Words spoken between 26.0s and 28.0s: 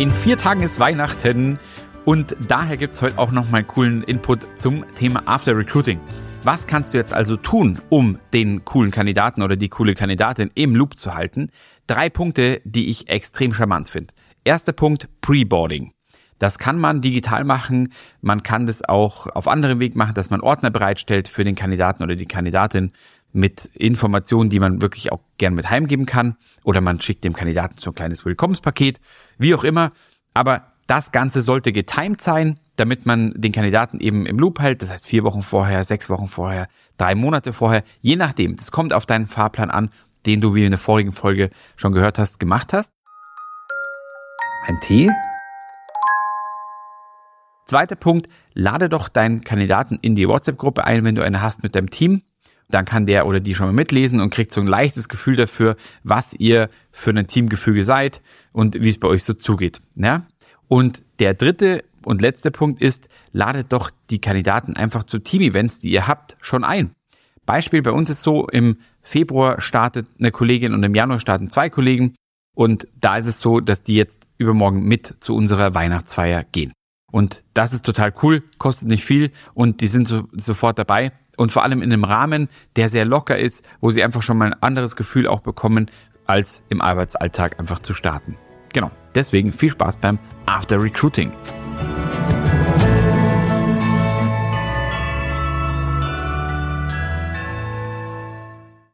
kann. Oder man schickt dem Kandidaten so ein